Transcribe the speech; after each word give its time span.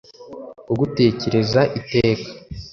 kugutekereza 0.65 1.61
iteka 1.79 2.29